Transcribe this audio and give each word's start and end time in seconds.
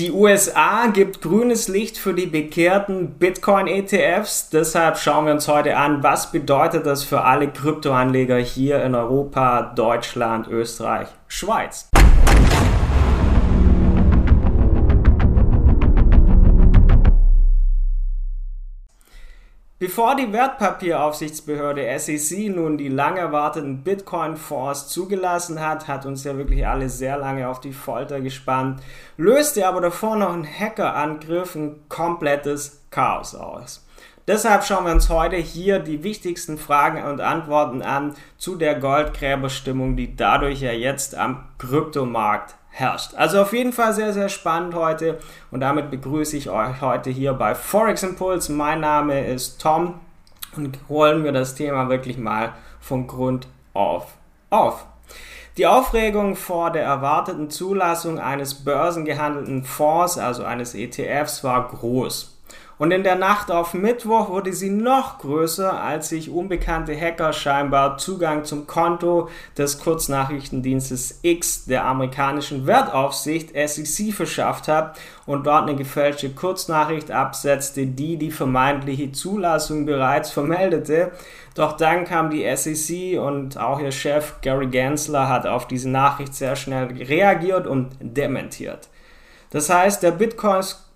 Die 0.00 0.12
USA 0.12 0.86
gibt 0.86 1.20
grünes 1.20 1.68
Licht 1.68 1.98
für 1.98 2.14
die 2.14 2.24
bekehrten 2.24 3.18
Bitcoin-ETFs. 3.18 4.48
Deshalb 4.48 4.96
schauen 4.96 5.26
wir 5.26 5.34
uns 5.34 5.46
heute 5.46 5.76
an, 5.76 6.02
was 6.02 6.32
bedeutet 6.32 6.86
das 6.86 7.04
für 7.04 7.20
alle 7.20 7.48
Kryptoanleger 7.48 8.38
hier 8.38 8.82
in 8.82 8.94
Europa, 8.94 9.74
Deutschland, 9.76 10.48
Österreich, 10.48 11.08
Schweiz. 11.28 11.90
Bevor 19.80 20.14
die 20.14 20.30
Wertpapieraufsichtsbehörde 20.30 21.98
SEC 21.98 22.54
nun 22.54 22.76
die 22.76 22.90
lang 22.90 23.16
erwarteten 23.16 23.82
Bitcoin-Fonds 23.82 24.88
zugelassen 24.88 25.58
hat, 25.58 25.88
hat 25.88 26.04
uns 26.04 26.22
ja 26.22 26.36
wirklich 26.36 26.66
alle 26.66 26.90
sehr 26.90 27.16
lange 27.16 27.48
auf 27.48 27.62
die 27.62 27.72
Folter 27.72 28.20
gespannt, 28.20 28.82
löste 29.16 29.66
aber 29.66 29.80
davor 29.80 30.16
noch 30.16 30.34
ein 30.34 30.44
Hackerangriff 30.46 31.54
ein 31.54 31.76
komplettes 31.88 32.82
Chaos 32.90 33.34
aus. 33.34 33.86
Deshalb 34.28 34.64
schauen 34.64 34.84
wir 34.84 34.92
uns 34.92 35.08
heute 35.08 35.36
hier 35.36 35.78
die 35.78 36.02
wichtigsten 36.02 36.58
Fragen 36.58 37.02
und 37.02 37.22
Antworten 37.22 37.80
an 37.80 38.14
zu 38.36 38.56
der 38.56 38.74
Goldgräberstimmung, 38.74 39.96
die 39.96 40.14
dadurch 40.14 40.60
ja 40.60 40.72
jetzt 40.72 41.14
am 41.14 41.48
Kryptomarkt 41.56 42.54
herrscht. 42.70 43.14
Also 43.14 43.42
auf 43.42 43.52
jeden 43.52 43.72
Fall 43.72 43.92
sehr, 43.92 44.12
sehr 44.12 44.28
spannend 44.28 44.74
heute 44.74 45.18
und 45.50 45.60
damit 45.60 45.90
begrüße 45.90 46.36
ich 46.36 46.50
euch 46.50 46.80
heute 46.80 47.10
hier 47.10 47.34
bei 47.34 47.54
Forex 47.54 48.02
Impulse. 48.02 48.52
Mein 48.52 48.80
Name 48.80 49.26
ist 49.26 49.60
Tom 49.60 50.00
und 50.56 50.78
holen 50.88 51.24
wir 51.24 51.32
das 51.32 51.54
Thema 51.54 51.88
wirklich 51.88 52.16
mal 52.18 52.54
von 52.80 53.06
Grund 53.06 53.46
auf 53.74 54.16
auf. 54.50 54.84
Die 55.56 55.66
Aufregung 55.66 56.36
vor 56.36 56.70
der 56.70 56.84
erwarteten 56.84 57.50
Zulassung 57.50 58.18
eines 58.18 58.64
börsengehandelten 58.64 59.64
Fonds, 59.64 60.18
also 60.18 60.44
eines 60.44 60.74
ETFs, 60.74 61.42
war 61.42 61.68
groß. 61.68 62.39
Und 62.80 62.92
in 62.92 63.02
der 63.02 63.16
Nacht 63.16 63.50
auf 63.50 63.74
Mittwoch 63.74 64.30
wurde 64.30 64.54
sie 64.54 64.70
noch 64.70 65.18
größer, 65.18 65.82
als 65.82 66.08
sich 66.08 66.30
unbekannte 66.30 66.98
Hacker 66.98 67.34
scheinbar 67.34 67.98
Zugang 67.98 68.44
zum 68.44 68.66
Konto 68.66 69.28
des 69.58 69.80
Kurznachrichtendienstes 69.80 71.18
X 71.20 71.66
der 71.66 71.84
amerikanischen 71.84 72.66
Wertaufsicht 72.66 73.50
SEC 73.50 74.14
verschafft 74.14 74.66
hat 74.66 74.98
und 75.26 75.46
dort 75.46 75.68
eine 75.68 75.76
gefälschte 75.76 76.30
Kurznachricht 76.30 77.10
absetzte, 77.10 77.84
die 77.84 78.16
die 78.16 78.30
vermeintliche 78.30 79.12
Zulassung 79.12 79.84
bereits 79.84 80.30
vermeldete. 80.30 81.10
Doch 81.54 81.76
dann 81.76 82.06
kam 82.06 82.30
die 82.30 82.46
SEC 82.56 83.20
und 83.20 83.58
auch 83.58 83.78
ihr 83.80 83.92
Chef 83.92 84.40
Gary 84.40 84.68
Gensler 84.68 85.28
hat 85.28 85.46
auf 85.46 85.68
diese 85.68 85.90
Nachricht 85.90 86.34
sehr 86.34 86.56
schnell 86.56 86.86
reagiert 86.86 87.66
und 87.66 87.90
dementiert. 88.00 88.88
Das 89.50 89.68
heißt, 89.68 90.02
der 90.02 90.12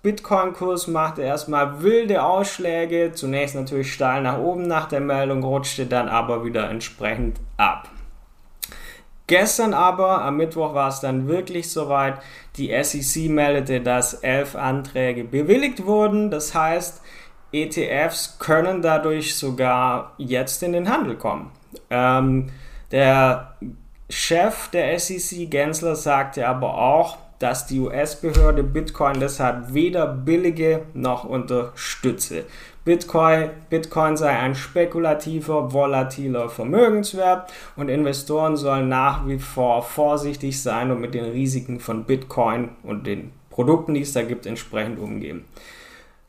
Bitcoin-Kurs 0.05 0.85
Bitcoin 0.85 0.93
machte 0.93 1.23
erstmal 1.23 1.81
wilde 1.81 2.23
Ausschläge, 2.23 3.13
zunächst 3.15 3.55
natürlich 3.55 3.91
steil 3.91 4.21
nach 4.21 4.37
oben 4.37 4.67
nach 4.67 4.87
der 4.87 4.99
Meldung, 4.99 5.43
rutschte 5.43 5.87
dann 5.87 6.09
aber 6.09 6.45
wieder 6.45 6.69
entsprechend 6.69 7.39
ab. 7.57 7.89
Gestern 9.25 9.73
aber, 9.73 10.21
am 10.21 10.37
Mittwoch 10.37 10.75
war 10.75 10.89
es 10.89 10.99
dann 10.99 11.27
wirklich 11.27 11.71
soweit, 11.71 12.19
die 12.57 12.71
SEC 12.83 13.31
meldete, 13.31 13.81
dass 13.81 14.13
elf 14.13 14.55
Anträge 14.55 15.23
bewilligt 15.23 15.87
wurden. 15.87 16.29
Das 16.29 16.53
heißt, 16.53 17.01
ETFs 17.51 18.37
können 18.37 18.83
dadurch 18.83 19.35
sogar 19.35 20.13
jetzt 20.19 20.61
in 20.61 20.73
den 20.73 20.87
Handel 20.87 21.15
kommen. 21.15 21.51
Ähm, 21.89 22.51
der 22.91 23.55
Chef 24.07 24.67
der 24.67 24.99
SEC, 24.99 25.49
Gensler, 25.49 25.95
sagte 25.95 26.47
aber 26.47 26.77
auch, 26.77 27.17
dass 27.39 27.67
die 27.67 27.79
US-Behörde 27.79 28.63
Bitcoin 28.63 29.19
deshalb 29.19 29.73
weder 29.73 30.07
billige 30.07 30.81
noch 30.93 31.23
unterstütze. 31.23 32.45
Bitcoin, 32.85 33.49
Bitcoin 33.69 34.15
sei 34.15 34.29
ein 34.29 34.53
spekulativer, 34.53 35.73
volatiler 35.73 36.49
Vermögenswert 36.49 37.51
und 37.75 37.89
Investoren 37.89 38.57
sollen 38.57 38.89
nach 38.89 39.27
wie 39.27 39.39
vor 39.39 39.81
vorsichtig 39.81 40.61
sein 40.61 40.91
und 40.91 41.01
mit 41.01 41.13
den 41.15 41.25
Risiken 41.25 41.79
von 41.79 42.03
Bitcoin 42.03 42.69
und 42.83 43.07
den 43.07 43.31
Produkten, 43.49 43.95
die 43.95 44.01
es 44.01 44.13
da 44.13 44.21
gibt, 44.21 44.45
entsprechend 44.45 44.99
umgehen. 44.99 45.45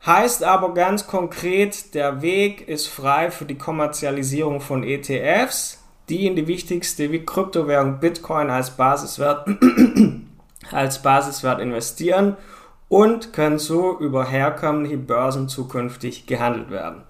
Heißt 0.05 0.43
aber 0.43 0.73
ganz 0.73 1.05
konkret, 1.05 1.93
der 1.93 2.21
Weg 2.21 2.67
ist 2.67 2.87
frei 2.87 3.29
für 3.29 3.45
die 3.45 3.57
Kommerzialisierung 3.57 4.61
von 4.61 4.83
ETFs, 4.83 5.83
die 6.09 6.25
in 6.25 6.35
die 6.35 6.47
wichtigste 6.47 7.11
wie 7.11 7.25
Kryptowährung 7.25 7.99
Bitcoin 7.99 8.49
als 8.49 8.71
Basiswert 8.71 9.47
als 10.71 11.01
Basiswert 11.01 11.59
investieren 11.61 12.37
und 12.89 13.33
können 13.33 13.59
so 13.59 13.97
über 13.99 14.25
herkömmliche 14.25 14.97
Börsen 14.97 15.49
zukünftig 15.49 16.25
gehandelt 16.25 16.71
werden. 16.71 17.03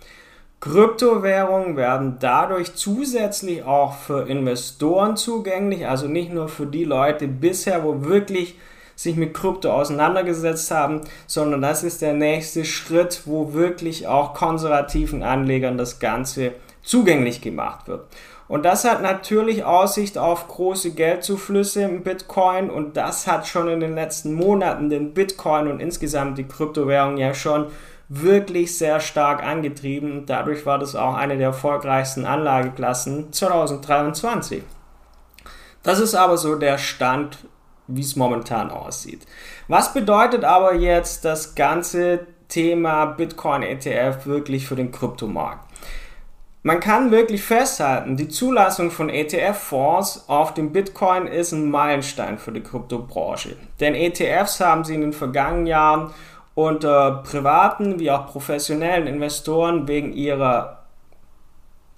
Kryptowährungen 0.60 1.78
werden 1.78 2.18
dadurch 2.20 2.74
zusätzlich 2.74 3.64
auch 3.64 3.94
für 3.94 4.28
Investoren 4.28 5.16
zugänglich, 5.16 5.88
also 5.88 6.08
nicht 6.08 6.34
nur 6.34 6.50
für 6.50 6.66
die 6.66 6.84
Leute 6.84 7.28
bisher, 7.28 7.84
wo 7.84 8.06
wirklich 8.06 8.58
sich 8.96 9.16
mit 9.16 9.36
Krypto 9.36 9.72
auseinandergesetzt 9.72 10.72
haben, 10.72 11.02
sondern 11.28 11.62
das 11.62 11.84
ist 11.84 12.02
der 12.02 12.14
nächste 12.14 12.66
Schritt, 12.66 13.22
wo 13.26 13.54
wirklich 13.54 14.08
auch 14.08 14.34
konservativen 14.34 15.22
Anlegern 15.22 15.78
das 15.78 16.00
Ganze 16.00 16.54
zugänglich 16.82 17.42
gemacht 17.42 17.88
wird. 17.88 18.08
Und 18.48 18.64
das 18.64 18.86
hat 18.86 19.02
natürlich 19.02 19.66
Aussicht 19.66 20.18
auf 20.18 20.48
große 20.48 20.92
Geldzuflüsse 20.92 21.82
im 21.82 22.04
Bitcoin 22.04 22.70
und 22.70 22.96
das 22.96 23.28
hat 23.28 23.46
schon 23.46 23.68
in 23.68 23.82
den 23.82 23.96
letzten 23.96 24.34
Monaten 24.34 24.90
den 24.90 25.14
Bitcoin 25.14 25.68
und 25.68 25.82
insgesamt 25.82 26.38
die 26.38 26.48
Kryptowährung 26.48 27.18
ja 27.18 27.34
schon 27.34 27.68
wirklich 28.10 28.78
sehr 28.78 29.02
stark 29.02 29.44
angetrieben. 29.44 30.26
Dadurch 30.26 30.66
war 30.66 30.80
das 30.80 30.96
auch 30.96 31.16
eine 31.16 31.38
der 31.38 31.48
erfolgreichsten 31.48 32.26
Anlageklassen 32.26 33.34
2023. 33.34 34.64
Das 35.84 36.00
ist 36.00 36.16
aber 36.16 36.38
so 36.38 36.56
der 36.56 36.78
Stand, 36.78 37.40
wie 37.88 38.02
es 38.02 38.16
momentan 38.16 38.72
aussieht. 38.72 39.26
Was 39.68 39.94
bedeutet 39.94 40.46
aber 40.46 40.74
jetzt 40.74 41.26
das 41.26 41.56
ganze 41.56 42.28
Thema 42.48 43.06
Bitcoin 43.06 43.62
ETF 43.62 44.26
wirklich 44.26 44.68
für 44.68 44.76
den 44.76 44.94
Kryptomarkt? 44.94 45.67
Man 46.68 46.82
kann 46.82 47.12
wirklich 47.12 47.44
festhalten, 47.44 48.18
die 48.18 48.28
Zulassung 48.28 48.92
von 48.92 49.08
ETF-Fonds 49.08 50.26
auf 50.28 50.54
dem 50.54 50.74
Bitcoin 50.74 51.26
ist 51.26 51.54
ein 51.54 51.72
Meilenstein 51.72 52.38
für 52.38 52.52
die 52.52 52.60
Kryptobranche. 52.60 53.56
Denn 53.80 53.96
ETFs 53.96 54.60
haben 54.60 54.84
sie 54.84 54.96
in 54.96 55.00
den 55.00 55.14
vergangenen 55.14 55.66
Jahren 55.66 56.14
unter 56.56 57.24
privaten 57.24 58.02
wie 58.02 58.12
auch 58.12 58.28
professionellen 58.28 59.08
Investoren 59.08 59.88
wegen 59.88 60.12
ihrer 60.12 60.84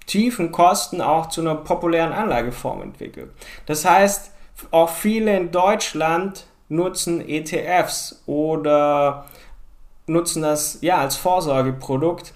tiefen 0.06 0.52
Kosten 0.52 1.00
auch 1.00 1.30
zu 1.30 1.40
einer 1.40 1.56
populären 1.56 2.12
Anlageform 2.12 2.82
entwickelt. 2.82 3.32
Das 3.66 3.84
heißt, 3.84 4.30
auch 4.70 4.90
viele 4.90 5.36
in 5.36 5.50
Deutschland 5.50 6.46
nutzen 6.68 7.28
ETFs 7.28 8.22
oder 8.26 9.24
nutzen 10.06 10.42
das 10.42 10.78
ja 10.80 10.98
als 10.98 11.16
Vorsorgeprodukt 11.16 12.34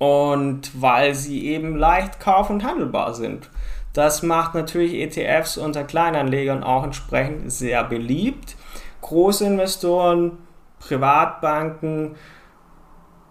und 0.00 0.80
weil 0.80 1.14
sie 1.14 1.46
eben 1.46 1.76
leicht 1.76 2.20
kauf- 2.20 2.48
und 2.48 2.64
handelbar 2.64 3.12
sind. 3.12 3.50
Das 3.92 4.22
macht 4.22 4.54
natürlich 4.54 4.94
ETFs 4.94 5.58
unter 5.58 5.84
Kleinanlegern 5.84 6.64
auch 6.64 6.84
entsprechend 6.84 7.52
sehr 7.52 7.84
beliebt. 7.84 8.56
Große 9.02 9.44
Investoren, 9.44 10.38
Privatbanken 10.78 12.14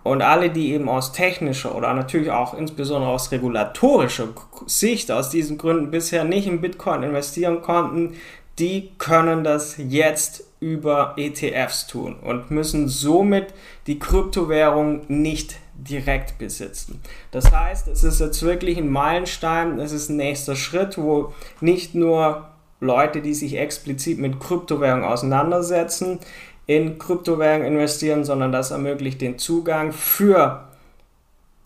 und 0.03 0.21
alle, 0.21 0.51
die 0.51 0.73
eben 0.73 0.89
aus 0.89 1.11
technischer 1.11 1.73
oder 1.73 1.91
natürlich 1.95 2.29
auch 2.29 2.53
insbesondere 2.53 3.09
aus 3.09 3.31
regulatorischer 3.31 4.27
Sicht 4.67 5.11
aus 5.11 5.31
diesen 5.31 5.57
Gründen 5.57 5.89
bisher 5.89 6.23
nicht 6.23 6.45
in 6.45 6.61
Bitcoin 6.61 7.01
investieren 7.01 7.63
konnten, 7.63 8.13
die 8.59 8.91
können 8.99 9.43
das 9.43 9.77
jetzt 9.79 10.43
über 10.59 11.15
ETFs 11.17 11.87
tun 11.87 12.17
und 12.21 12.51
müssen 12.51 12.89
somit 12.89 13.55
die 13.87 13.97
Kryptowährung 13.97 15.01
nicht 15.07 15.55
direkt 15.83 16.37
besitzen. 16.37 17.01
Das 17.31 17.51
heißt, 17.51 17.87
es 17.87 18.03
ist 18.03 18.19
jetzt 18.19 18.41
wirklich 18.43 18.77
ein 18.77 18.89
Meilenstein, 18.89 19.79
es 19.79 19.91
ist 19.91 20.09
ein 20.09 20.17
nächster 20.17 20.55
Schritt, 20.55 20.97
wo 20.97 21.33
nicht 21.61 21.95
nur 21.95 22.47
Leute, 22.79 23.21
die 23.21 23.33
sich 23.33 23.57
explizit 23.57 24.19
mit 24.19 24.39
Kryptowährungen 24.39 25.05
auseinandersetzen, 25.05 26.19
in 26.65 26.99
Kryptowährungen 26.99 27.67
investieren, 27.67 28.23
sondern 28.23 28.51
das 28.51 28.71
ermöglicht 28.71 29.21
den 29.21 29.37
Zugang 29.39 29.91
für 29.91 30.65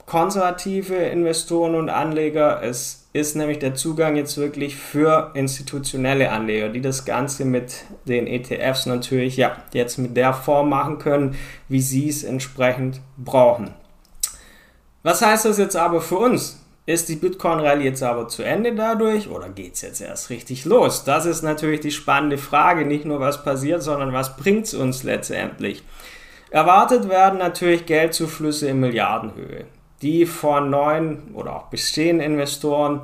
konservative 0.06 0.96
Investoren 0.96 1.76
und 1.76 1.90
Anleger. 1.90 2.62
Es 2.62 3.08
ist 3.14 3.36
nämlich 3.36 3.60
der 3.60 3.76
Zugang 3.76 4.16
jetzt 4.16 4.38
wirklich 4.38 4.76
für 4.76 5.32
institutionelle 5.34 6.32
Anleger, 6.32 6.70
die 6.70 6.82
das 6.82 7.06
Ganze 7.06 7.46
mit 7.46 7.86
den 8.06 8.28
ETFs 8.28 8.86
natürlich 8.86 9.38
ja 9.38 9.56
jetzt 9.74 9.98
mit 9.98 10.18
der 10.18 10.34
Form 10.34 10.70
machen 10.70 10.98
können, 10.98 11.36
wie 11.70 11.82
sie 11.82 12.10
es 12.10 12.24
entsprechend 12.24 13.02
brauchen. 13.18 13.72
Was 15.04 15.22
heißt 15.22 15.46
das 15.46 15.58
jetzt 15.58 15.76
aber 15.76 16.02
für 16.02 16.18
uns? 16.18 16.64
ist 16.86 17.08
die 17.08 17.16
Bitcoin-Rallye 17.16 17.86
jetzt 17.86 18.04
aber 18.04 18.28
zu 18.28 18.44
Ende 18.44 18.76
dadurch 18.76 19.30
oder 19.30 19.48
geht 19.50 19.76
es 19.76 19.82
jetzt 19.82 20.02
erst 20.02 20.30
richtig 20.30 20.66
los? 20.66 21.06
Das 21.06 21.26
ist 21.26 21.42
natürlich 21.42 21.80
die 21.80 21.92
spannende 21.92 22.38
Frage. 22.38 22.86
Nicht 22.86 23.06
nur, 23.06 23.20
was 23.20 23.44
passiert, 23.44 23.82
sondern 23.82 24.12
was 24.12 24.36
bringt 24.36 24.66
es 24.66 24.74
uns 24.74 25.04
letztendlich? 25.04 25.84
Erwartet 26.50 27.10
werden 27.10 27.40
natürlich 27.40 27.86
Geldzuflüsse 27.86 28.68
in 28.68 28.82
Milliardenhöhe, 28.82 29.66
die 30.02 30.26
von 30.26 30.70
neuen 30.70 31.34
oder 31.34 31.56
auch 31.56 31.68
bestehenden 31.68 32.34
Investoren 32.34 33.02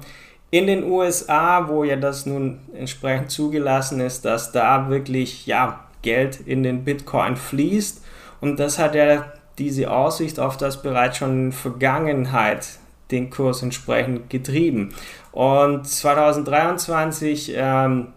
in 0.52 0.68
den 0.68 0.84
USA, 0.84 1.70
wo 1.70 1.84
ja 1.84 1.96
das 1.96 2.26
nun 2.26 2.60
entsprechend 2.76 3.32
zugelassen 3.32 4.02
ist, 4.02 4.26
dass 4.26 4.52
da 4.52 4.90
wirklich 4.90 5.46
ja, 5.46 5.86
Geld 6.02 6.42
in 6.46 6.64
den 6.64 6.84
Bitcoin 6.84 7.38
fließt. 7.38 8.04
Und 8.42 8.60
das 8.60 8.78
hat 8.78 8.94
ja 8.94 9.32
diese 9.60 9.92
Aussicht 9.92 10.40
auf 10.40 10.58
das 10.58 10.82
bereits 10.82 11.18
schon 11.18 11.46
in 11.46 11.52
Vergangenheit 11.52 12.80
den 13.12 13.30
Kurs 13.30 13.62
entsprechend 13.64 14.30
getrieben. 14.30 14.94
Und 15.32 15.88
2023 15.88 17.54
ähm, 17.56 18.08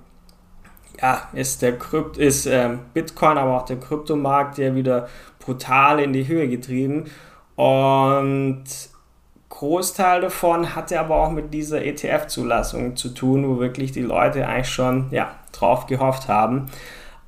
ja, 1.00 1.28
ist 1.32 1.62
der 1.62 1.78
Krypt 1.78 2.16
ist 2.16 2.46
ähm, 2.46 2.80
Bitcoin, 2.94 3.38
aber 3.38 3.56
auch 3.56 3.64
der 3.64 3.80
Kryptomarkt 3.80 4.58
ja 4.58 4.74
wieder 4.74 5.08
brutal 5.38 6.00
in 6.00 6.12
die 6.12 6.26
Höhe 6.26 6.48
getrieben. 6.48 7.10
Und 7.56 8.64
Großteil 9.48 10.22
davon 10.22 10.74
hatte 10.74 10.98
aber 10.98 11.16
auch 11.16 11.30
mit 11.30 11.52
dieser 11.52 11.84
ETF-Zulassung 11.84 12.96
zu 12.96 13.10
tun, 13.10 13.48
wo 13.48 13.60
wirklich 13.60 13.92
die 13.92 14.00
Leute 14.00 14.46
eigentlich 14.46 14.70
schon 14.70 15.08
ja, 15.10 15.34
drauf 15.52 15.86
gehofft 15.86 16.28
haben. 16.28 16.70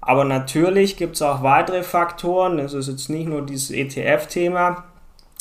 Aber 0.06 0.24
natürlich 0.24 0.96
gibt 0.96 1.16
es 1.16 1.22
auch 1.22 1.42
weitere 1.42 1.82
Faktoren. 1.82 2.58
Es 2.58 2.74
ist 2.74 2.88
jetzt 2.88 3.08
nicht 3.08 3.26
nur 3.26 3.42
dieses 3.42 3.70
ETF-Thema, 3.70 4.84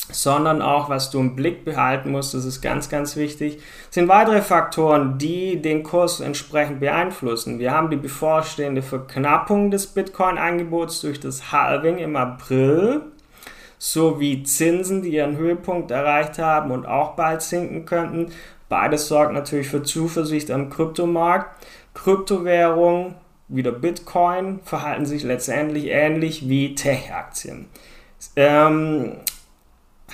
sondern 0.10 0.62
auch, 0.62 0.90
was 0.90 1.12
du 1.12 1.20
im 1.20 1.36
Blick 1.36 1.66
behalten 1.66 2.12
musst, 2.12 2.34
das 2.34 2.46
ist 2.46 2.62
ganz, 2.62 2.90
ganz 2.90 3.16
wichtig, 3.16 3.60
sind 3.90 4.08
weitere 4.08 4.42
Faktoren, 4.42 5.18
die 5.18 5.62
den 5.62 5.84
Kurs 5.84 6.20
entsprechend 6.20 6.80
beeinflussen. 6.80 7.60
Wir 7.60 7.72
haben 7.72 7.90
die 7.90 7.98
bevorstehende 7.98 8.82
Verknappung 8.82 9.72
des 9.72 9.88
Bitcoin-Angebots 9.88 11.02
durch 11.02 11.20
das 11.20 11.52
Halving 11.52 11.98
im 11.98 12.16
April 12.16 13.02
sowie 13.78 14.44
Zinsen, 14.44 15.02
die 15.02 15.16
ihren 15.16 15.36
Höhepunkt 15.36 15.92
erreicht 15.92 16.40
haben 16.40 16.72
und 16.72 16.86
auch 16.86 17.16
bald 17.16 17.42
sinken 17.42 17.86
könnten. 17.86 18.32
Beides 18.70 19.08
sorgt 19.08 19.34
natürlich 19.34 19.68
für 19.68 19.84
Zuversicht 19.84 20.52
am 20.52 20.70
Kryptomarkt. 20.70 21.66
Kryptowährungen, 21.94 23.16
wieder 23.56 23.72
Bitcoin, 23.72 24.60
verhalten 24.64 25.06
sich 25.06 25.24
letztendlich 25.24 25.88
ähnlich 25.88 26.48
wie 26.50 26.76
Tech-Aktien. 26.76 27.68
Ähm, 28.36 29.18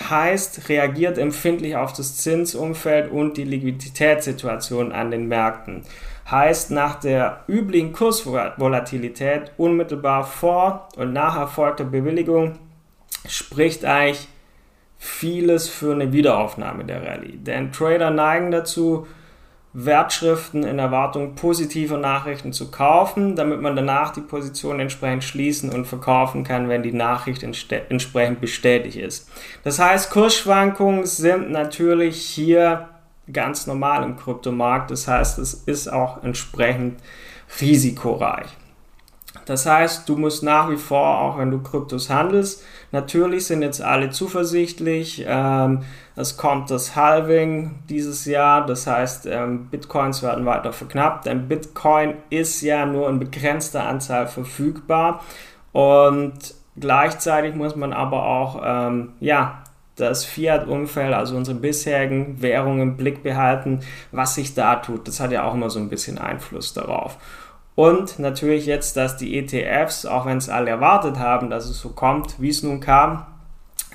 heißt, 0.10 0.70
reagiert 0.70 1.18
empfindlich 1.18 1.76
auf 1.76 1.94
das 1.94 2.18
Zinsumfeld 2.18 3.12
und 3.12 3.38
die 3.38 3.44
Liquiditätssituation 3.44 4.92
an 4.92 5.12
den 5.12 5.28
Märkten. 5.28 5.84
Heißt, 6.30 6.72
nach 6.72 7.00
der 7.00 7.44
üblichen 7.48 7.92
Kursvolatilität 7.92 9.52
unmittelbar 9.58 10.24
vor 10.24 10.90
und 10.96 11.12
nach 11.12 11.36
erfolgter 11.38 11.86
Bewilligung 11.86 12.60
spricht 13.28 13.84
eigentlich 13.84 14.28
vieles 14.98 15.68
für 15.68 15.94
eine 15.94 16.12
Wiederaufnahme 16.12 16.84
der 16.84 17.06
Rallye. 17.06 17.38
Denn 17.38 17.72
Trader 17.72 18.12
neigen 18.12 18.52
dazu, 18.52 19.08
Wertschriften 19.74 20.64
in 20.64 20.80
Erwartung 20.80 21.36
positiver 21.36 21.98
Nachrichten 21.98 22.54
zu 22.54 22.72
kaufen, 22.72 23.36
damit 23.36 23.62
man 23.62 23.76
danach 23.76 24.12
die 24.12 24.22
Position 24.22 24.80
entsprechend 24.80 25.24
schließen 25.24 25.70
und 25.72 25.86
verkaufen 25.86 26.44
kann, 26.44 26.70
wenn 26.70 26.82
die 26.82 26.92
Nachricht 26.92 27.44
entsprechend 27.44 28.42
bestätigt 28.42 28.98
ist. 28.98 29.30
Das 29.64 29.78
heißt, 29.78 30.10
Kursschwankungen 30.10 31.06
sind 31.06 31.52
natürlich 31.52 32.20
hier 32.20 32.90
ganz 33.32 33.68
normal 33.68 34.04
im 34.04 34.18
Kryptomarkt. 34.18 34.90
Das 34.90 35.08
heißt, 35.08 35.38
es 35.38 35.54
ist 35.54 35.88
auch 35.88 36.24
entsprechend 36.24 37.00
risikoreich. 37.62 38.48
Das 39.50 39.66
heißt, 39.66 40.08
du 40.08 40.16
musst 40.16 40.44
nach 40.44 40.70
wie 40.70 40.78
vor, 40.78 41.22
auch 41.22 41.40
wenn 41.40 41.50
du 41.50 41.58
Kryptos 41.58 42.12
handelst, 42.12 42.64
natürlich 42.92 43.48
sind 43.48 43.64
jetzt 43.64 43.82
alle 43.82 44.12
zuversichtlich. 44.12 45.26
Ähm, 45.28 45.80
es 46.16 46.38
kommt 46.38 46.70
das 46.70 46.96
Halving 46.96 47.80
dieses 47.90 48.26
Jahr, 48.26 48.64
das 48.64 48.86
heißt, 48.86 49.26
ähm, 49.26 49.66
Bitcoins 49.72 50.22
werden 50.22 50.46
weiter 50.46 50.72
verknappt, 50.72 51.26
denn 51.26 51.48
Bitcoin 51.48 52.14
ist 52.30 52.62
ja 52.62 52.86
nur 52.86 53.10
in 53.10 53.18
begrenzter 53.18 53.88
Anzahl 53.88 54.28
verfügbar 54.28 55.24
und 55.72 56.54
gleichzeitig 56.80 57.56
muss 57.56 57.76
man 57.76 57.92
aber 57.92 58.28
auch, 58.28 58.62
ähm, 58.64 59.14
ja, 59.20 59.64
das 59.96 60.26
Fiat-Umfeld, 60.26 61.14
also 61.16 61.36
unsere 61.36 61.58
bisherigen 61.58 62.40
Währungen 62.40 62.82
im 62.82 62.98
Blick 62.98 63.24
behalten, 63.24 63.80
was 64.12 64.36
sich 64.36 64.54
da 64.54 64.76
tut. 64.76 65.08
Das 65.08 65.20
hat 65.20 65.32
ja 65.32 65.44
auch 65.44 65.56
immer 65.56 65.72
so 65.72 65.80
ein 65.80 65.90
bisschen 65.90 66.20
Einfluss 66.20 66.74
darauf. 66.74 67.18
Und 67.80 68.20
natürlich 68.20 68.66
jetzt, 68.66 68.98
dass 68.98 69.16
die 69.16 69.38
ETFs, 69.38 70.06
auch 70.06 70.26
wenn 70.26 70.36
es 70.36 70.50
alle 70.50 70.70
erwartet 70.70 71.18
haben, 71.18 71.50
dass 71.50 71.70
es 71.70 71.80
so 71.80 71.88
kommt, 71.88 72.36
wie 72.42 72.50
es 72.50 72.62
nun 72.62 72.82
kam, 72.82 73.26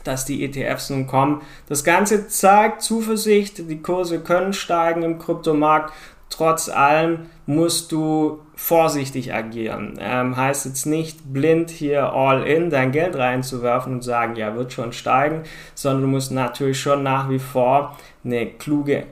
dass 0.04 0.24
die 0.24 0.42
ETFs 0.42 0.88
nun 0.88 1.06
kommen. 1.06 1.42
Das 1.68 1.84
Ganze 1.84 2.26
zeigt 2.26 2.80
Zuversicht, 2.80 3.68
die 3.68 3.82
Kurse 3.82 4.20
können 4.20 4.54
steigen 4.54 5.02
im 5.02 5.18
Kryptomarkt. 5.18 5.92
Trotz 6.30 6.70
allem 6.70 7.26
musst 7.44 7.92
du 7.92 8.38
vorsichtig 8.54 9.34
agieren. 9.34 9.98
Ähm, 10.00 10.34
heißt 10.34 10.64
jetzt 10.64 10.86
nicht 10.86 11.34
blind 11.34 11.68
hier 11.68 12.10
all 12.14 12.42
in 12.44 12.70
dein 12.70 12.90
Geld 12.90 13.16
reinzuwerfen 13.16 13.96
und 13.96 14.02
sagen, 14.02 14.34
ja, 14.36 14.56
wird 14.56 14.72
schon 14.72 14.94
steigen, 14.94 15.42
sondern 15.74 16.04
du 16.04 16.08
musst 16.08 16.32
natürlich 16.32 16.80
schon 16.80 17.02
nach 17.02 17.28
wie 17.28 17.38
vor 17.38 17.98
eine 18.24 18.46
kluge 18.46 19.04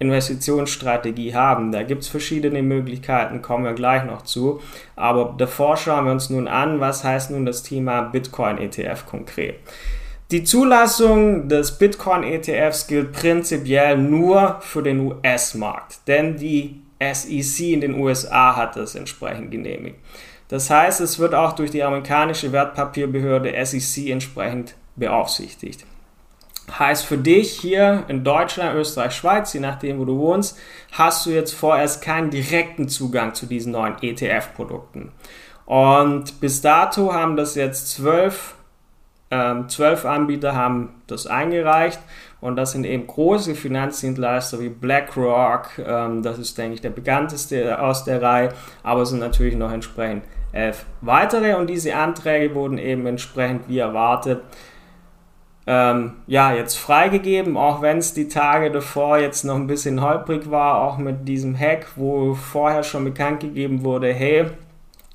Investitionsstrategie 0.00 1.34
haben. 1.34 1.72
Da 1.72 1.82
gibt 1.82 2.02
es 2.02 2.08
verschiedene 2.08 2.62
Möglichkeiten, 2.62 3.42
kommen 3.42 3.64
wir 3.64 3.74
gleich 3.74 4.04
noch 4.04 4.22
zu. 4.22 4.60
Aber 4.96 5.34
davor 5.36 5.76
schauen 5.76 6.06
wir 6.06 6.12
uns 6.12 6.30
nun 6.30 6.48
an, 6.48 6.80
was 6.80 7.04
heißt 7.04 7.30
nun 7.30 7.46
das 7.46 7.62
Thema 7.62 8.00
Bitcoin 8.02 8.58
ETF 8.58 9.06
konkret. 9.06 9.56
Die 10.30 10.42
Zulassung 10.44 11.48
des 11.48 11.76
Bitcoin 11.76 12.22
ETFs 12.22 12.86
gilt 12.86 13.12
prinzipiell 13.12 13.98
nur 13.98 14.60
für 14.60 14.82
den 14.82 15.00
US-Markt, 15.00 16.06
denn 16.06 16.36
die 16.36 16.80
SEC 17.00 17.72
in 17.72 17.80
den 17.80 17.94
USA 18.00 18.56
hat 18.56 18.76
das 18.76 18.94
entsprechend 18.94 19.50
genehmigt. 19.50 19.96
Das 20.48 20.70
heißt, 20.70 21.00
es 21.00 21.18
wird 21.18 21.34
auch 21.34 21.52
durch 21.52 21.70
die 21.70 21.82
amerikanische 21.82 22.52
Wertpapierbehörde 22.52 23.54
SEC 23.64 24.08
entsprechend 24.08 24.74
beaufsichtigt. 24.96 25.84
Heißt 26.78 27.04
für 27.04 27.18
dich 27.18 27.52
hier 27.52 28.04
in 28.08 28.22
Deutschland, 28.22 28.76
Österreich, 28.76 29.12
Schweiz, 29.12 29.52
je 29.52 29.60
nachdem, 29.60 29.98
wo 29.98 30.04
du 30.04 30.18
wohnst, 30.18 30.58
hast 30.92 31.26
du 31.26 31.30
jetzt 31.30 31.52
vorerst 31.52 32.02
keinen 32.02 32.30
direkten 32.30 32.88
Zugang 32.88 33.34
zu 33.34 33.46
diesen 33.46 33.72
neuen 33.72 33.96
ETF-Produkten. 34.00 35.12
Und 35.66 36.40
bis 36.40 36.62
dato 36.62 37.12
haben 37.12 37.36
das 37.36 37.54
jetzt 37.54 37.90
zwölf, 37.90 38.54
ähm, 39.30 39.68
zwölf 39.68 40.04
Anbieter 40.04 40.54
haben 40.56 41.02
das 41.06 41.26
eingereicht 41.28 42.00
und 42.40 42.56
das 42.56 42.72
sind 42.72 42.84
eben 42.84 43.06
große 43.06 43.54
Finanzdienstleister 43.54 44.58
wie 44.58 44.68
BlackRock, 44.68 45.78
ähm, 45.78 46.22
das 46.22 46.38
ist, 46.38 46.58
denke 46.58 46.74
ich, 46.74 46.80
der 46.80 46.90
bekannteste 46.90 47.80
aus 47.80 48.02
der 48.04 48.20
Reihe, 48.20 48.48
aber 48.82 49.02
es 49.02 49.10
sind 49.10 49.20
natürlich 49.20 49.54
noch 49.54 49.70
entsprechend 49.70 50.24
elf 50.52 50.86
weitere 51.02 51.54
und 51.54 51.68
diese 51.68 51.94
Anträge 51.94 52.54
wurden 52.54 52.78
eben 52.78 53.06
entsprechend 53.06 53.68
wie 53.68 53.78
erwartet 53.78 54.42
ähm, 55.66 56.14
ja, 56.26 56.52
jetzt 56.52 56.76
freigegeben, 56.76 57.56
auch 57.56 57.82
wenn 57.82 57.98
es 57.98 58.14
die 58.14 58.28
Tage 58.28 58.70
davor 58.70 59.18
jetzt 59.18 59.44
noch 59.44 59.56
ein 59.56 59.66
bisschen 59.66 60.00
holprig 60.00 60.50
war, 60.50 60.80
auch 60.80 60.98
mit 60.98 61.28
diesem 61.28 61.58
Hack, 61.58 61.88
wo 61.96 62.34
vorher 62.34 62.82
schon 62.82 63.04
bekannt 63.04 63.40
gegeben 63.40 63.84
wurde, 63.84 64.12
hey, 64.12 64.46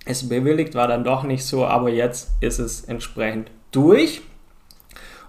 es 0.05 0.29
bewilligt 0.29 0.75
war 0.75 0.87
dann 0.87 1.03
doch 1.03 1.23
nicht 1.23 1.45
so, 1.45 1.65
aber 1.65 1.89
jetzt 1.89 2.29
ist 2.39 2.59
es 2.59 2.85
entsprechend 2.85 3.49
durch 3.71 4.21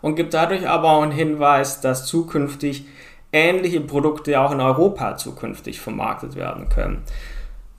und 0.02 0.14
gibt 0.14 0.34
dadurch 0.34 0.68
aber 0.68 0.90
auch 0.90 1.02
einen 1.02 1.12
Hinweis, 1.12 1.80
dass 1.80 2.06
zukünftig 2.06 2.86
ähnliche 3.32 3.80
Produkte 3.80 4.40
auch 4.40 4.52
in 4.52 4.60
Europa 4.60 5.16
zukünftig 5.16 5.80
vermarktet 5.80 6.36
werden 6.36 6.68
können. 6.68 7.02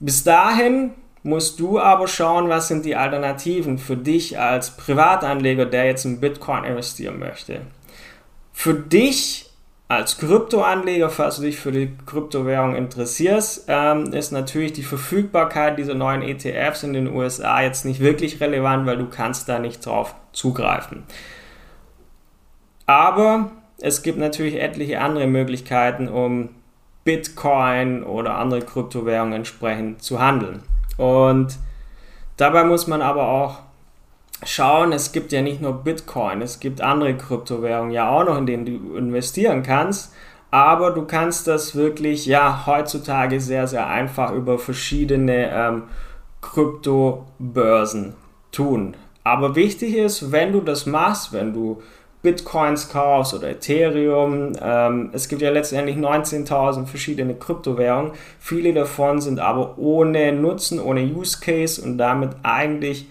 Bis 0.00 0.24
dahin 0.24 0.90
musst 1.28 1.60
du 1.60 1.78
aber 1.78 2.08
schauen, 2.08 2.48
was 2.48 2.68
sind 2.68 2.84
die 2.84 2.96
Alternativen 2.96 3.78
für 3.78 3.96
dich 3.96 4.38
als 4.38 4.76
Privatanleger, 4.76 5.66
der 5.66 5.84
jetzt 5.84 6.04
in 6.04 6.20
Bitcoin 6.20 6.64
investieren 6.64 7.18
möchte. 7.18 7.60
Für 8.52 8.74
dich 8.74 9.50
als 9.88 10.18
Kryptoanleger, 10.18 11.08
falls 11.08 11.36
du 11.36 11.42
dich 11.42 11.58
für 11.58 11.72
die 11.72 11.96
Kryptowährung 12.06 12.74
interessierst, 12.74 13.66
ähm, 13.68 14.12
ist 14.12 14.32
natürlich 14.32 14.72
die 14.72 14.82
Verfügbarkeit 14.82 15.78
dieser 15.78 15.94
neuen 15.94 16.22
ETFs 16.22 16.82
in 16.82 16.92
den 16.92 17.08
USA 17.08 17.62
jetzt 17.62 17.84
nicht 17.84 18.00
wirklich 18.00 18.40
relevant, 18.40 18.86
weil 18.86 18.98
du 18.98 19.06
kannst 19.06 19.48
da 19.48 19.58
nicht 19.58 19.84
drauf 19.84 20.14
zugreifen. 20.32 21.04
Aber 22.86 23.50
es 23.80 24.02
gibt 24.02 24.18
natürlich 24.18 24.60
etliche 24.60 25.00
andere 25.00 25.26
Möglichkeiten, 25.26 26.08
um 26.08 26.50
Bitcoin 27.04 28.02
oder 28.02 28.36
andere 28.36 28.60
Kryptowährungen 28.60 29.34
entsprechend 29.34 30.02
zu 30.02 30.20
handeln. 30.20 30.62
Und 30.98 31.56
dabei 32.36 32.64
muss 32.64 32.86
man 32.86 33.00
aber 33.00 33.28
auch 33.28 33.60
schauen, 34.44 34.92
es 34.92 35.12
gibt 35.12 35.32
ja 35.32 35.40
nicht 35.40 35.62
nur 35.62 35.72
Bitcoin, 35.72 36.42
es 36.42 36.60
gibt 36.60 36.80
andere 36.82 37.16
Kryptowährungen 37.16 37.92
ja 37.92 38.10
auch 38.10 38.24
noch, 38.24 38.36
in 38.36 38.46
denen 38.46 38.66
du 38.66 38.96
investieren 38.96 39.62
kannst. 39.62 40.12
aber 40.50 40.92
du 40.92 41.04
kannst 41.04 41.46
das 41.46 41.74
wirklich 41.74 42.26
ja 42.26 42.64
heutzutage 42.66 43.40
sehr, 43.40 43.66
sehr 43.66 43.86
einfach 43.86 44.32
über 44.32 44.58
verschiedene 44.58 45.50
ähm, 45.52 45.82
Kryptobörsen 46.40 48.14
tun. 48.52 48.96
Aber 49.24 49.56
wichtig 49.56 49.94
ist, 49.94 50.32
wenn 50.32 50.52
du 50.52 50.60
das 50.60 50.86
machst, 50.86 51.32
wenn 51.32 51.52
du 51.52 51.82
Bitcoins 52.22 52.88
kaufst 52.88 53.34
oder 53.34 53.50
Ethereum. 53.50 54.52
Ähm, 54.60 55.10
es 55.12 55.28
gibt 55.28 55.42
ja 55.42 55.50
letztendlich 55.50 55.96
19.000 55.96 56.86
verschiedene 56.86 57.34
Kryptowährungen. 57.34 58.12
Viele 58.40 58.72
davon 58.72 59.20
sind 59.20 59.38
aber 59.38 59.78
ohne 59.78 60.32
Nutzen, 60.32 60.80
ohne 60.80 61.02
Use 61.02 61.38
Case 61.40 61.80
und 61.80 61.98
damit 61.98 62.30
eigentlich 62.42 63.06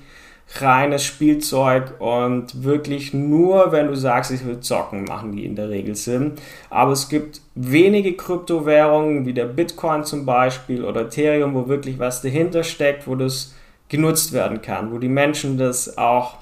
reines 0.55 1.03
Spielzeug 1.03 1.99
und 1.99 2.63
wirklich 2.63 3.13
nur, 3.13 3.71
wenn 3.73 3.87
du 3.87 3.95
sagst, 3.95 4.31
ich 4.31 4.45
will 4.45 4.61
zocken, 4.61 5.03
machen 5.03 5.33
die 5.33 5.45
in 5.45 5.55
der 5.55 5.69
Regel 5.69 5.95
Sinn. 5.95 6.33
Aber 6.69 6.93
es 6.93 7.09
gibt 7.09 7.41
wenige 7.55 8.13
Kryptowährungen, 8.13 9.25
wie 9.25 9.33
der 9.33 9.45
Bitcoin 9.45 10.05
zum 10.05 10.25
Beispiel 10.25 10.85
oder 10.85 11.01
Ethereum, 11.01 11.53
wo 11.53 11.67
wirklich 11.67 11.99
was 11.99 12.21
dahinter 12.21 12.63
steckt, 12.63 13.07
wo 13.07 13.15
das 13.15 13.55
genutzt 13.89 14.33
werden 14.33 14.61
kann, 14.61 14.91
wo 14.93 14.99
die 14.99 15.09
Menschen 15.09 15.57
das 15.57 15.97
auch 15.97 16.35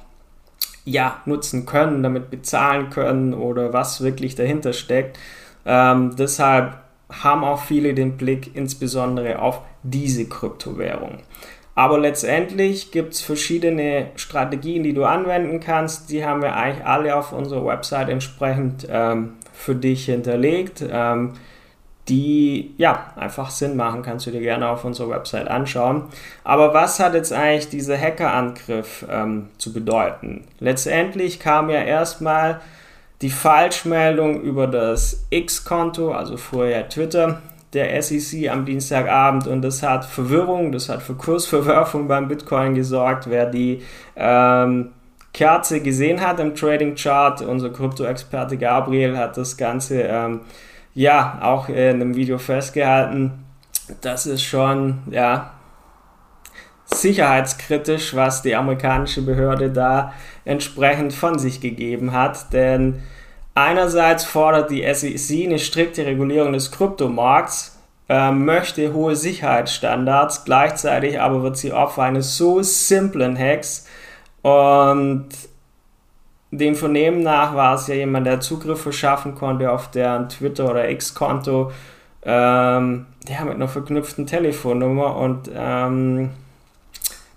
ja, 0.85 1.21
nutzen 1.25 1.65
können, 1.65 2.03
damit 2.03 2.29
bezahlen 2.29 2.89
können 2.89 3.33
oder 3.33 3.73
was 3.73 4.01
wirklich 4.01 4.35
dahinter 4.35 4.71
steckt. 4.71 5.19
Ähm, 5.65 6.15
deshalb 6.15 6.77
haben 7.11 7.43
auch 7.43 7.61
viele 7.61 7.93
den 7.93 8.17
Blick 8.17 8.55
insbesondere 8.55 9.39
auf 9.39 9.61
diese 9.83 10.25
Kryptowährung. 10.25 11.19
Aber 11.75 11.99
letztendlich 11.99 12.91
gibt 12.91 13.13
es 13.13 13.21
verschiedene 13.21 14.11
Strategien, 14.15 14.83
die 14.83 14.93
du 14.93 15.03
anwenden 15.03 15.59
kannst. 15.59 16.09
Die 16.09 16.23
haben 16.23 16.41
wir 16.41 16.55
eigentlich 16.55 16.85
alle 16.85 17.15
auf 17.15 17.33
unserer 17.33 17.65
Website 17.65 18.07
entsprechend 18.07 18.87
ähm, 18.89 19.33
für 19.51 19.75
dich 19.75 20.05
hinterlegt. 20.05 20.85
Ähm, 20.89 21.33
die 22.07 22.75
ja 22.77 23.11
einfach 23.15 23.49
Sinn 23.49 23.75
machen, 23.75 24.03
kannst 24.03 24.27
du 24.27 24.31
dir 24.31 24.41
gerne 24.41 24.69
auf 24.69 24.85
unserer 24.85 25.09
Website 25.09 25.47
anschauen. 25.47 26.03
Aber 26.43 26.73
was 26.73 26.99
hat 26.99 27.15
jetzt 27.15 27.33
eigentlich 27.33 27.69
dieser 27.69 27.97
Hackerangriff 27.97 29.05
ähm, 29.09 29.49
zu 29.57 29.73
bedeuten? 29.73 30.43
Letztendlich 30.59 31.39
kam 31.39 31.69
ja 31.69 31.81
erstmal 31.81 32.61
die 33.21 33.31
Falschmeldung 33.31 34.41
über 34.41 34.67
das 34.67 35.25
X-Konto, 35.31 36.11
also 36.11 36.37
vorher 36.37 36.89
Twitter, 36.89 37.41
der 37.73 38.01
SEC 38.01 38.49
am 38.49 38.65
Dienstagabend 38.65 39.47
und 39.47 39.61
das 39.61 39.81
hat 39.81 40.05
Verwirrung, 40.05 40.71
das 40.71 40.89
hat 40.89 41.01
für 41.01 41.15
Kursverwerfung 41.15 42.07
beim 42.07 42.27
Bitcoin 42.27 42.75
gesorgt. 42.75 43.29
Wer 43.29 43.47
die 43.47 43.81
ähm, 44.15 44.91
Kerze 45.33 45.81
gesehen 45.81 46.21
hat 46.21 46.39
im 46.39 46.55
Trading 46.55 46.95
Chart, 46.95 47.41
unser 47.41 47.69
Krypto-Experte 47.69 48.57
Gabriel 48.57 49.17
hat 49.17 49.37
das 49.37 49.57
Ganze 49.57 50.03
ähm, 50.03 50.41
ja 50.95 51.39
auch 51.41 51.69
in 51.69 51.75
einem 51.77 52.15
Video 52.15 52.39
festgehalten. 52.39 53.45
Das 54.01 54.25
ist 54.25 54.43
schon, 54.43 55.03
ja, 55.11 55.51
sicherheitskritisch, 56.85 58.15
was 58.15 58.41
die 58.41 58.55
amerikanische 58.55 59.21
Behörde 59.21 59.69
da 59.69 60.13
entsprechend 60.45 61.13
von 61.13 61.37
sich 61.37 61.61
gegeben 61.61 62.13
hat. 62.13 62.53
Denn 62.53 63.03
einerseits 63.53 64.23
fordert 64.23 64.71
die 64.71 64.81
SEC 64.91 65.45
eine 65.45 65.59
strikte 65.59 66.05
Regulierung 66.05 66.53
des 66.53 66.71
Kryptomarkts, 66.71 67.79
äh, 68.07 68.31
möchte 68.31 68.93
hohe 68.93 69.15
Sicherheitsstandards, 69.15 70.45
gleichzeitig 70.45 71.19
aber 71.19 71.43
wird 71.43 71.57
sie 71.57 71.73
Opfer 71.73 72.03
eines 72.03 72.37
so 72.37 72.61
simplen 72.61 73.37
Hacks 73.37 73.87
und 74.43 75.27
dem 76.57 76.75
Vernehmen 76.75 77.23
nach 77.23 77.55
war 77.55 77.75
es 77.75 77.87
ja 77.87 77.95
jemand, 77.95 78.27
der 78.27 78.39
Zugriff 78.39 78.81
verschaffen 78.81 79.35
konnte 79.35 79.71
auf 79.71 79.91
deren 79.91 80.29
Twitter- 80.29 80.69
oder 80.69 80.89
X-Konto, 80.89 81.71
ähm, 82.23 83.05
ja, 83.27 83.43
mit 83.43 83.55
einer 83.55 83.67
verknüpften 83.67 84.25
Telefonnummer 84.25 85.15
und 85.15 85.49
ähm, 85.55 86.31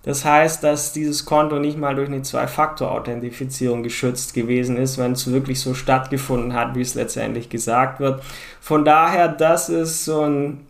das 0.09 0.25
heißt, 0.25 0.65
dass 0.65 0.95
dieses 0.95 1.27
Konto 1.27 1.59
nicht 1.59 1.77
mal 1.77 1.95
durch 1.95 2.09
eine 2.09 2.23
Zwei-Faktor-Authentifizierung 2.23 3.83
geschützt 3.83 4.33
gewesen 4.33 4.79
ist, 4.79 4.97
wenn 4.97 5.13
es 5.13 5.31
wirklich 5.31 5.61
so 5.61 5.75
stattgefunden 5.75 6.55
hat, 6.55 6.75
wie 6.75 6.81
es 6.81 6.95
letztendlich 6.95 7.51
gesagt 7.51 8.01
wird. 8.01 8.23
Von 8.61 8.87
daher, 8.87 9.29
das 9.29 9.69
ist 9.69 10.07
so 10.07 10.23
ein 10.23 10.67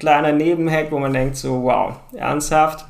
kleiner 0.00 0.32
Nebenhack, 0.32 0.90
wo 0.90 0.98
man 0.98 1.12
denkt 1.12 1.36
so, 1.36 1.62
wow, 1.62 1.94
ernsthaft? 2.12 2.86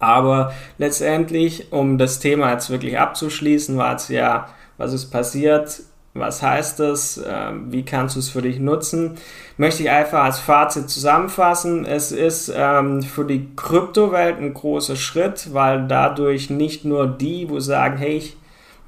Aber 0.00 0.52
letztendlich, 0.78 1.72
um 1.72 1.98
das 1.98 2.18
Thema 2.18 2.52
jetzt 2.52 2.70
wirklich 2.70 2.98
abzuschließen, 2.98 3.76
war 3.76 3.94
es 3.94 4.08
ja, 4.08 4.48
was 4.78 4.92
ist 4.94 5.10
passiert, 5.10 5.82
was 6.14 6.42
heißt 6.42 6.80
das, 6.80 7.22
ähm, 7.24 7.70
wie 7.70 7.84
kannst 7.84 8.16
du 8.16 8.20
es 8.20 8.30
für 8.30 8.42
dich 8.42 8.58
nutzen, 8.58 9.16
möchte 9.58 9.84
ich 9.84 9.90
einfach 9.90 10.24
als 10.24 10.40
Fazit 10.40 10.90
zusammenfassen. 10.90 11.84
Es 11.84 12.10
ist 12.10 12.52
ähm, 12.54 13.02
für 13.02 13.24
die 13.24 13.48
Kryptowelt 13.54 14.38
ein 14.38 14.54
großer 14.54 14.96
Schritt, 14.96 15.52
weil 15.52 15.86
dadurch 15.86 16.50
nicht 16.50 16.84
nur 16.84 17.06
die, 17.06 17.48
wo 17.48 17.60
sagen, 17.60 17.98
hey, 17.98 18.16
ich 18.16 18.36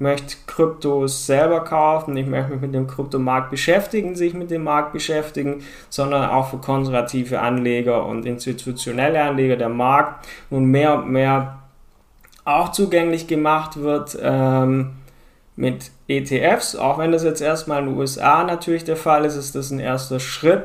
möchte 0.03 0.35
Kryptos 0.45 1.25
selber 1.25 1.61
kaufen, 1.61 2.15
ich 2.17 2.27
möchte 2.27 2.51
mich 2.51 2.61
mit 2.61 2.75
dem 2.75 2.85
Kryptomarkt 2.85 3.49
beschäftigen, 3.49 4.15
sich 4.15 4.33
mit 4.33 4.51
dem 4.51 4.63
Markt 4.63 4.93
beschäftigen, 4.93 5.63
sondern 5.89 6.29
auch 6.29 6.49
für 6.49 6.57
konservative 6.57 7.39
Anleger 7.39 8.05
und 8.05 8.25
institutionelle 8.25 9.21
Anleger 9.21 9.55
der 9.55 9.69
Markt 9.69 10.27
nun 10.49 10.65
mehr 10.65 10.95
und 10.95 11.09
mehr 11.09 11.59
auch 12.45 12.71
zugänglich 12.71 13.27
gemacht 13.27 13.81
wird 13.81 14.17
ähm, 14.21 14.91
mit 15.55 15.91
ETFs. 16.07 16.75
Auch 16.75 16.97
wenn 16.97 17.13
das 17.13 17.23
jetzt 17.23 17.41
erstmal 17.41 17.81
in 17.81 17.89
den 17.89 17.97
USA 17.97 18.43
natürlich 18.43 18.83
der 18.83 18.97
Fall 18.97 19.23
ist, 19.23 19.37
ist 19.37 19.55
das 19.55 19.71
ein 19.71 19.79
erster 19.79 20.19
Schritt. 20.19 20.63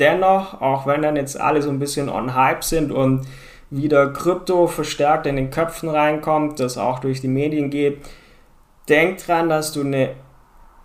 Dennoch, 0.00 0.60
auch 0.60 0.86
wenn 0.86 1.02
dann 1.02 1.14
jetzt 1.14 1.40
alle 1.40 1.62
so 1.62 1.70
ein 1.70 1.78
bisschen 1.78 2.08
on 2.08 2.34
Hype 2.34 2.64
sind 2.64 2.90
und 2.90 3.26
wieder 3.70 4.12
Krypto 4.12 4.66
verstärkt 4.66 5.26
in 5.26 5.36
den 5.36 5.50
Köpfen 5.50 5.88
reinkommt, 5.88 6.58
das 6.58 6.76
auch 6.76 6.98
durch 6.98 7.20
die 7.20 7.28
Medien 7.28 7.70
geht, 7.70 7.98
denk 8.88 9.18
dran, 9.18 9.48
dass 9.48 9.72
du 9.72 9.80
eine 9.80 10.14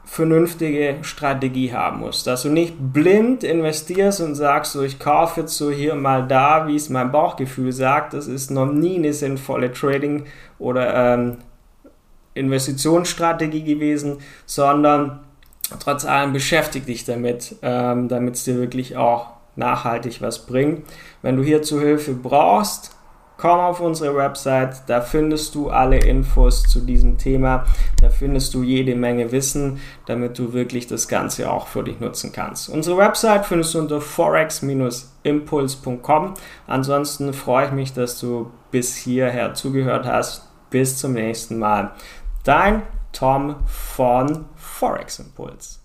vernünftige 0.06 0.98
Strategie 1.02 1.74
haben 1.74 2.00
musst. 2.00 2.28
Dass 2.28 2.44
du 2.44 2.50
nicht 2.50 2.76
blind 2.78 3.44
investierst 3.44 4.22
und 4.22 4.36
sagst, 4.36 4.74
so 4.74 4.84
ich 4.84 5.00
kaufe 5.00 5.42
jetzt 5.42 5.58
so 5.58 5.72
hier 5.72 5.96
mal 5.96 6.28
da, 6.28 6.68
wie 6.68 6.76
es 6.76 6.90
mein 6.90 7.12
Bauchgefühl 7.12 7.72
sagt. 7.72 8.14
Das 8.14 8.28
ist 8.28 8.52
noch 8.52 8.72
nie 8.72 8.96
eine 8.96 9.14
sinnvolle 9.14 9.72
Trading- 9.72 10.26
oder 10.60 11.14
ähm, 11.14 11.38
Investitionsstrategie 12.36 13.64
gewesen, 13.64 14.18
sondern 14.46 15.22
trotz 15.80 16.06
allem 16.06 16.34
beschäftige 16.34 16.86
dich 16.86 17.06
damit, 17.06 17.56
ähm, 17.62 18.08
damit 18.08 18.36
es 18.36 18.44
dir 18.44 18.58
wirklich 18.58 18.96
auch 18.96 19.28
nachhaltig 19.56 20.22
was 20.22 20.46
bringt. 20.46 20.84
Wenn 21.22 21.38
du 21.38 21.44
hierzu 21.44 21.80
Hilfe 21.80 22.14
brauchst, 22.14 22.95
Komm 23.38 23.60
auf 23.60 23.82
unsere 23.82 24.16
Website, 24.16 24.84
da 24.88 25.02
findest 25.02 25.56
du 25.56 25.70
alle 25.70 25.98
Infos 25.98 26.64
zu 26.64 26.80
diesem 26.80 27.18
Thema, 27.18 27.66
da 28.02 28.10
findest 28.10 28.54
du 28.54 28.64
jede 28.64 28.96
Menge 28.96 29.30
Wissen, 29.32 29.82
damit 30.06 30.40
du 30.40 30.54
wirklich 30.54 30.88
das 30.88 31.10
Ganze 31.10 31.52
auch 31.52 31.68
für 31.68 31.84
dich 31.84 32.00
nutzen 32.00 32.32
kannst. 32.32 32.70
Unsere 32.70 32.98
Website 32.98 33.46
findest 33.46 33.74
du 33.74 33.80
unter 33.80 34.00
forex-impuls.com. 34.00 36.34
Ansonsten 36.68 37.34
freue 37.34 37.66
ich 37.66 37.72
mich, 37.72 37.92
dass 37.94 38.18
du 38.20 38.52
bis 38.72 38.96
hierher 38.96 39.54
zugehört 39.54 40.06
hast. 40.06 40.48
Bis 40.70 40.98
zum 40.98 41.12
nächsten 41.14 41.60
Mal. 41.60 41.92
Dein 42.44 42.84
Tom 43.12 43.58
von 43.66 44.46
Forex 44.56 45.20
Impuls. 45.20 45.85